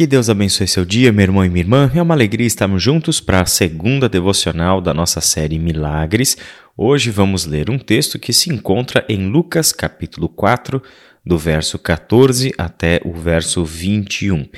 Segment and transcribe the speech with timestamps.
[0.00, 1.92] Que Deus abençoe seu dia, meu irmão e minha irmã.
[1.94, 6.38] É uma alegria estarmos juntos para a segunda devocional da nossa série Milagres.
[6.74, 10.82] Hoje vamos ler um texto que se encontra em Lucas, capítulo 4,
[11.22, 14.48] do verso 14 até o verso 21.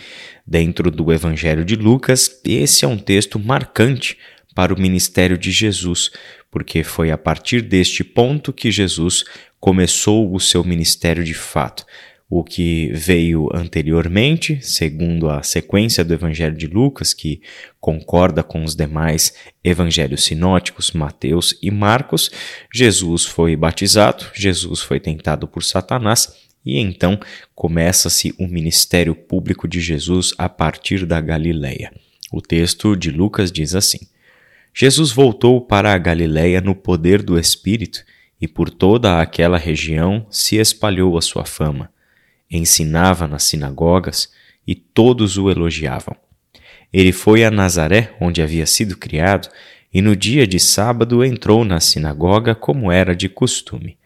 [0.47, 4.17] Dentro do Evangelho de Lucas, esse é um texto marcante
[4.55, 6.13] para o ministério de Jesus,
[6.53, 9.25] porque foi a partir deste ponto que Jesus
[9.59, 11.85] começou o seu ministério de fato.
[12.35, 17.43] O que veio anteriormente, segundo a sequência do Evangelho de Lucas, que
[17.79, 22.31] concorda com os demais evangelhos sinóticos, Mateus e Marcos,
[22.73, 26.35] Jesus foi batizado, Jesus foi tentado por Satanás
[26.65, 27.21] e então
[27.55, 31.93] começa-se o ministério público de Jesus a partir da Galileia.
[32.33, 34.01] O texto de Lucas diz assim:
[34.73, 38.03] Jesus voltou para a Galileia no poder do Espírito,
[38.41, 41.93] e por toda aquela região se espalhou a sua fama
[42.53, 44.31] ensinava nas sinagogas
[44.67, 46.15] e todos o elogiavam.
[46.93, 49.49] Ele foi a Nazaré, onde havia sido criado,
[49.93, 53.97] e no dia de sábado entrou na sinagoga como era de costume.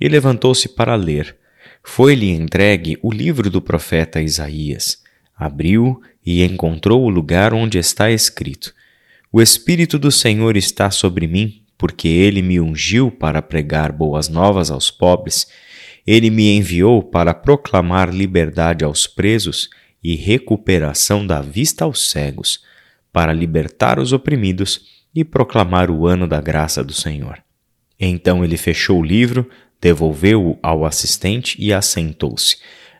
[0.00, 1.36] E levantou-se para ler.
[1.82, 5.02] Foi-lhe entregue o livro do profeta Isaías.
[5.36, 8.74] Abriu e encontrou o lugar onde está escrito:
[9.32, 14.70] O Espírito do Senhor está sobre mim, porque ele me ungiu para pregar boas novas
[14.70, 15.46] aos pobres
[16.06, 19.68] ele me enviou para proclamar liberdade aos presos
[20.02, 22.62] e recuperação da vista aos cegos,
[23.12, 27.42] para libertar os oprimidos e proclamar o ano da graça do Senhor.
[27.98, 29.48] Então ele fechou o livro,
[29.80, 32.58] devolveu-o ao assistente e assentou-se.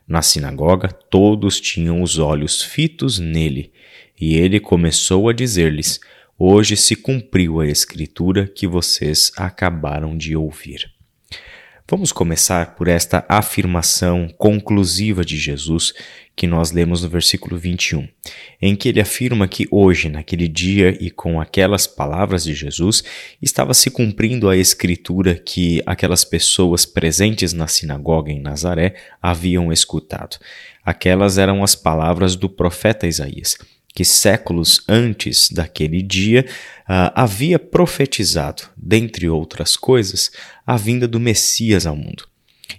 [0.09, 3.73] Na sinagoga, todos tinham os olhos fitos nele,
[4.19, 6.01] e ele começou a dizer-lhes:
[6.39, 10.96] Hoje se cumpriu a escritura que vocês acabaram de ouvir.
[11.89, 15.95] Vamos começar por esta afirmação conclusiva de Jesus
[16.35, 18.09] que nós lemos no versículo 21,
[18.61, 23.05] em que ele afirma que hoje, naquele dia e com aquelas palavras de Jesus,
[23.41, 30.39] estava se cumprindo a escritura que aquelas pessoas presentes na sinagoga em Nazaré haviam escutado.
[30.85, 33.57] Aquelas eram as palavras do profeta Isaías
[33.97, 36.45] que séculos antes daquele dia
[36.83, 40.31] uh, havia profetizado, dentre outras coisas,
[40.67, 42.29] a vinda do Messias ao mundo.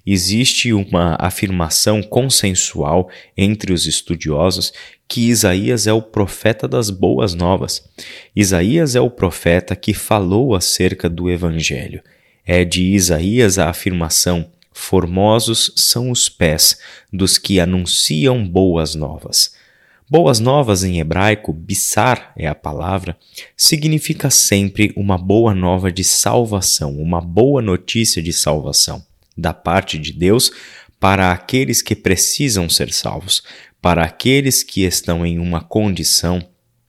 [0.05, 4.71] Existe uma afirmação consensual entre os estudiosos
[5.07, 7.89] que Isaías é o profeta das boas novas.
[8.35, 12.03] Isaías é o profeta que falou acerca do Evangelho.
[12.45, 16.77] É de Isaías a afirmação: Formosos são os pés
[17.11, 19.56] dos que anunciam boas novas.
[20.09, 23.17] Boas novas em hebraico, bissar é a palavra,
[23.57, 29.05] significa sempre uma boa nova de salvação, uma boa notícia de salvação
[29.37, 30.49] da parte de Deus
[30.97, 33.43] para aqueles que precisam ser salvos,
[33.81, 36.41] para aqueles que estão em uma condição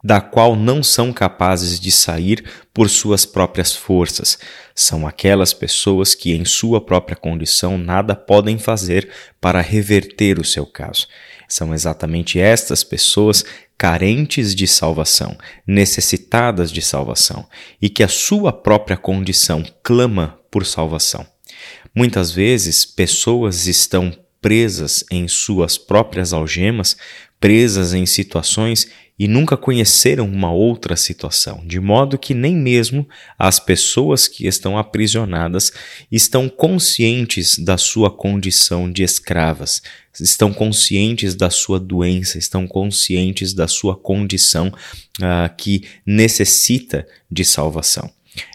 [0.02, 4.38] da qual não são capazes de sair por suas próprias forças.
[4.74, 9.08] São aquelas pessoas que, em sua própria condição, nada podem fazer
[9.40, 11.06] para reverter o seu caso.
[11.48, 13.44] São exatamente estas pessoas
[13.76, 15.36] carentes de salvação,
[15.66, 17.46] necessitadas de salvação,
[17.80, 21.26] e que a sua própria condição clama por salvação.
[21.94, 26.96] Muitas vezes, pessoas estão presas em suas próprias algemas,
[27.40, 33.58] presas em situações e nunca conheceram uma outra situação, de modo que nem mesmo as
[33.58, 35.72] pessoas que estão aprisionadas
[36.10, 39.82] estão conscientes da sua condição de escravas,
[40.20, 48.10] estão conscientes da sua doença, estão conscientes da sua condição uh, que necessita de salvação.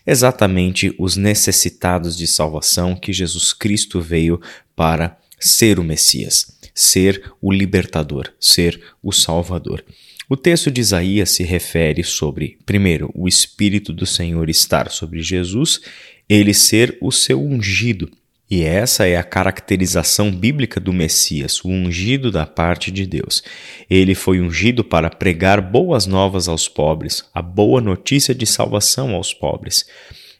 [0.07, 4.39] Exatamente os necessitados de salvação que Jesus Cristo veio
[4.75, 9.83] para ser o Messias, ser o libertador, ser o Salvador.
[10.29, 15.81] O texto de Isaías se refere sobre, primeiro, o Espírito do Senhor estar sobre Jesus,
[16.29, 18.09] ele ser o seu ungido.
[18.49, 23.43] E essa é a caracterização bíblica do Messias, o ungido da parte de Deus.
[23.89, 29.33] Ele foi ungido para pregar boas novas aos pobres, a boa notícia de salvação aos
[29.33, 29.85] pobres.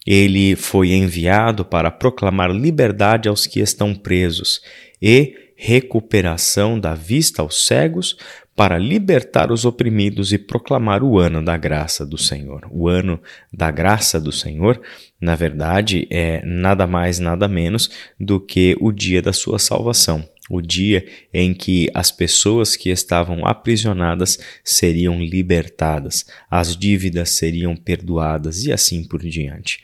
[0.05, 4.61] Ele foi enviado para proclamar liberdade aos que estão presos
[5.01, 8.17] e recuperação da vista aos cegos,
[8.55, 12.67] para libertar os oprimidos e proclamar o ano da graça do Senhor.
[12.71, 13.19] O ano
[13.51, 14.79] da graça do Senhor,
[15.19, 17.89] na verdade, é nada mais, nada menos
[18.19, 20.27] do que o dia da sua salvação.
[20.49, 28.65] O dia em que as pessoas que estavam aprisionadas seriam libertadas, as dívidas seriam perdoadas
[28.65, 29.81] e assim por diante.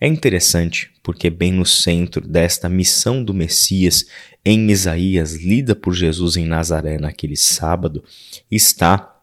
[0.00, 4.06] É interessante porque, bem no centro desta missão do Messias
[4.44, 8.04] em Isaías, lida por Jesus em Nazaré naquele sábado,
[8.50, 9.14] está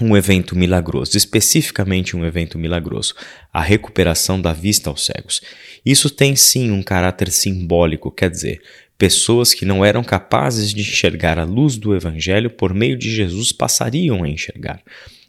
[0.00, 3.14] um evento milagroso, especificamente um evento milagroso,
[3.52, 5.40] a recuperação da vista aos cegos.
[5.84, 8.62] Isso tem sim um caráter simbólico, quer dizer,
[8.96, 13.50] pessoas que não eram capazes de enxergar a luz do Evangelho por meio de Jesus
[13.50, 14.82] passariam a enxergar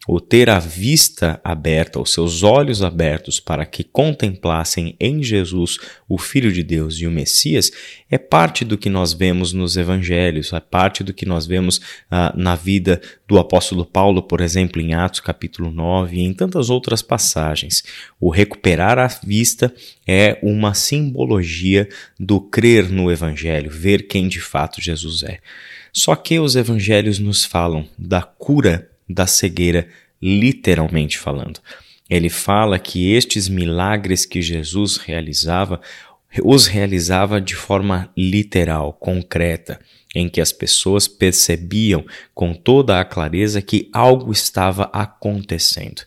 [0.09, 5.77] ou ter a vista aberta, os seus olhos abertos para que contemplassem em Jesus
[6.07, 7.71] o Filho de Deus e o Messias,
[8.09, 11.79] é parte do que nós vemos nos evangelhos, é parte do que nós vemos
[12.09, 16.71] ah, na vida do apóstolo Paulo, por exemplo, em Atos capítulo 9 e em tantas
[16.71, 17.83] outras passagens.
[18.19, 19.71] O recuperar a vista
[20.07, 21.87] é uma simbologia
[22.19, 25.37] do crer no evangelho, ver quem de fato Jesus é.
[25.93, 29.87] Só que os evangelhos nos falam da cura da cegueira,
[30.21, 31.59] literalmente falando.
[32.09, 35.79] Ele fala que estes milagres que Jesus realizava,
[36.43, 39.79] os realizava de forma literal, concreta,
[40.13, 46.01] em que as pessoas percebiam com toda a clareza que algo estava acontecendo.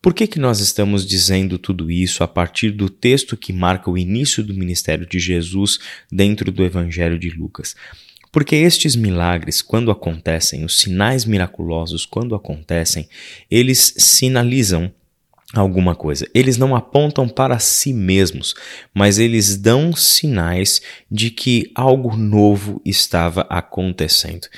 [0.00, 3.98] Por que, que nós estamos dizendo tudo isso a partir do texto que marca o
[3.98, 5.78] início do ministério de Jesus
[6.10, 7.74] dentro do Evangelho de Lucas?
[8.36, 13.08] Porque estes milagres, quando acontecem, os sinais miraculosos, quando acontecem,
[13.50, 14.92] eles sinalizam
[15.54, 16.28] alguma coisa.
[16.34, 18.54] Eles não apontam para si mesmos,
[18.92, 24.48] mas eles dão sinais de que algo novo estava acontecendo.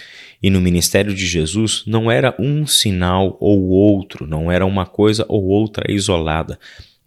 [0.43, 5.25] E no ministério de Jesus não era um sinal ou outro, não era uma coisa
[5.29, 6.59] ou outra isolada,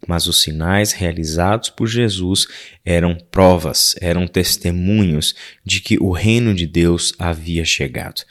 [0.06, 2.46] mas os sinais realizados por Jesus
[2.84, 5.34] eram provas, eram testemunhos
[5.64, 8.22] de que o reino de Deus havia chegado.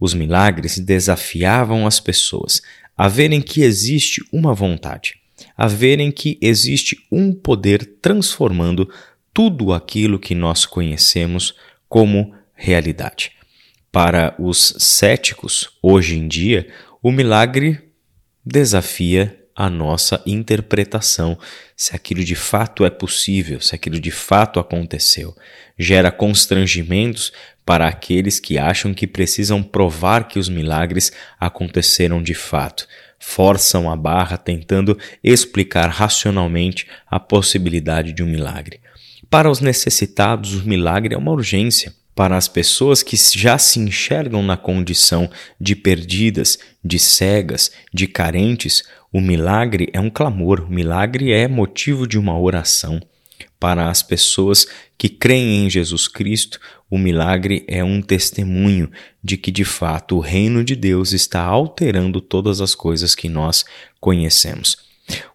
[0.00, 2.60] Os milagres desafiavam as pessoas
[2.96, 5.14] a verem que existe uma vontade,
[5.56, 8.88] a verem que existe um poder transformando
[9.32, 11.54] tudo aquilo que nós conhecemos
[11.88, 13.32] como realidade.
[13.90, 16.66] Para os céticos, hoje em dia,
[17.02, 17.80] o milagre
[18.44, 21.38] desafia a nossa interpretação,
[21.76, 25.36] se aquilo de fato é possível, se aquilo de fato aconteceu.
[25.78, 27.32] Gera constrangimentos
[27.64, 32.88] para aqueles que acham que precisam provar que os milagres aconteceram de fato.
[33.20, 38.80] Forçam a barra tentando explicar racionalmente a possibilidade de um milagre.
[39.30, 44.42] Para os necessitados, o milagre é uma urgência para as pessoas que já se enxergam
[44.42, 45.30] na condição
[45.60, 48.82] de perdidas, de cegas, de carentes,
[49.12, 53.00] o milagre é um clamor, o milagre é motivo de uma oração.
[53.58, 54.66] Para as pessoas
[54.98, 56.58] que creem em Jesus Cristo,
[56.90, 58.90] o milagre é um testemunho
[59.22, 63.64] de que de fato o reino de Deus está alterando todas as coisas que nós
[64.00, 64.76] conhecemos.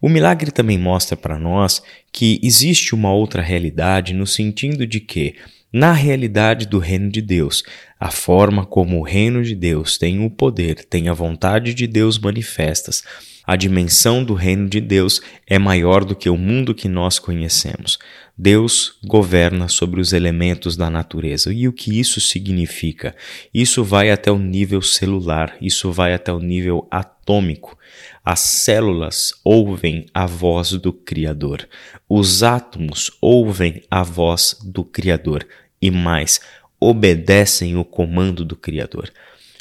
[0.01, 1.81] O milagre também mostra para nós
[2.11, 5.35] que existe uma outra realidade no sentido de que
[5.71, 7.63] na realidade do reino de Deus,
[7.99, 12.17] a forma como o reino de Deus tem o poder, tem a vontade de Deus
[12.17, 13.03] manifestas,
[13.47, 17.97] a dimensão do reino de Deus é maior do que o mundo que nós conhecemos.
[18.37, 21.53] Deus governa sobre os elementos da natureza.
[21.53, 23.15] E o que isso significa?
[23.53, 27.77] Isso vai até o nível celular, isso vai até o nível atômico.
[28.23, 31.65] As células ouvem a voz do Criador,
[32.07, 35.47] os átomos ouvem a voz do Criador
[35.81, 36.39] e mais,
[36.79, 39.11] obedecem o comando do Criador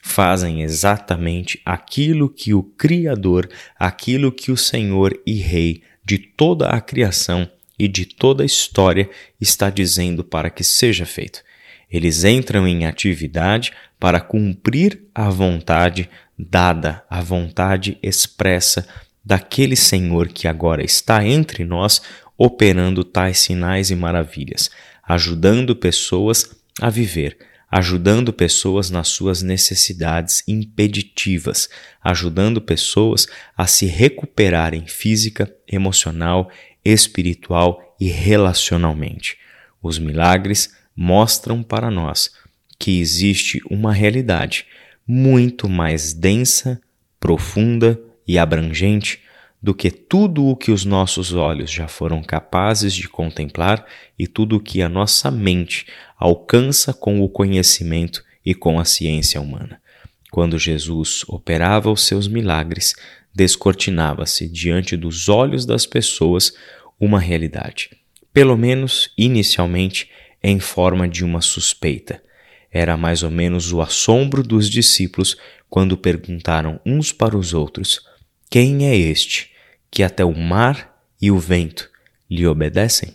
[0.07, 6.81] fazem exatamente aquilo que o Criador, aquilo que o Senhor e Rei de toda a
[6.81, 11.43] criação e de toda a história está dizendo para que seja feito.
[11.91, 18.87] Eles entram em atividade para cumprir a vontade dada, a vontade expressa
[19.25, 22.01] daquele Senhor que agora está entre nós,
[22.37, 24.71] operando tais sinais e maravilhas,
[25.03, 26.51] ajudando pessoas
[26.81, 27.39] a viver
[27.71, 31.69] ajudando pessoas nas suas necessidades impeditivas,
[32.03, 33.27] ajudando pessoas
[33.57, 36.51] a se recuperarem física, emocional,
[36.85, 39.37] espiritual e relacionalmente.
[39.83, 42.31] Os milagres mostram para nós
[42.79, 44.67] que existe uma realidade
[45.07, 46.81] muito mais densa,
[47.19, 49.21] profunda e abrangente
[49.67, 53.85] do que tudo o que os nossos olhos já foram capazes de contemplar
[54.17, 59.41] e tudo o que a nossa mente alcança com o conhecimento e com a ciência
[59.41, 59.83] humana.
[60.31, 62.95] Quando Jesus operava os seus milagres,
[63.35, 66.53] descortinava-se diante dos olhos das pessoas
[67.01, 67.91] uma realidade,
[68.33, 70.09] pelo menos inicialmente
[70.41, 72.23] em forma de uma suspeita.
[72.71, 75.37] Era mais ou menos o assombro dos discípulos
[75.69, 78.01] quando perguntaram uns para os outros:
[78.49, 79.56] quem é este
[79.91, 81.91] que até o mar e o vento
[82.31, 83.15] lhe obedecem.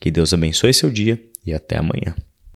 [0.00, 2.14] Que Deus abençoe seu dia e até amanhã.